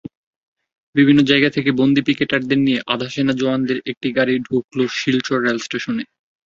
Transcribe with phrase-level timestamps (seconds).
[0.95, 3.77] বিভিন্ন জায়গা থেকে বন্দী পিকেটারদের নিয়ে আধা-সেনা জওয়ানদের
[4.17, 6.03] গাড়ি ঢুকল শিলচর রেলস্টেশনে।